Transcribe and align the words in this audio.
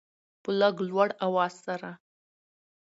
په 0.43 0.49
لږ 0.59 0.75
لوړ 0.89 1.09
اواز 1.25 1.53
سره 1.65 1.91